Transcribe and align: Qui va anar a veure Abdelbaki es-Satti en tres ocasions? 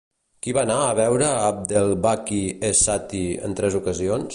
Qui 0.45 0.53
va 0.57 0.61
anar 0.67 0.77
a 0.85 0.95
veure 1.01 1.27
Abdelbaki 1.49 2.41
es-Satti 2.71 3.25
en 3.49 3.59
tres 3.63 3.83
ocasions? 3.83 4.27